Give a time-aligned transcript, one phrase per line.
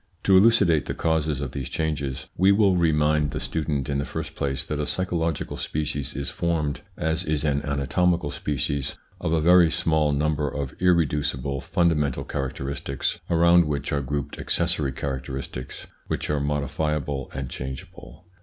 [0.23, 4.33] To elucidate the causes of these changes, we will remind the student in the first
[4.33, 9.39] place that a psycho logical species is formed, as is an anatomical species, of a
[9.39, 16.39] very small number of irreducible, fundamental characteristics around which are grouped accessory characteristics which are
[16.39, 18.25] modifiable and changeable.